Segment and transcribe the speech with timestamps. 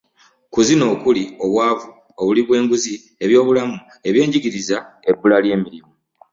[0.53, 1.89] Kuzino okuli; obwavu,
[2.21, 3.77] obuli bw'enguzi, eby'obulamu,
[4.07, 4.77] eby'enjigiriza,
[5.09, 5.91] ebbula ly'emirimu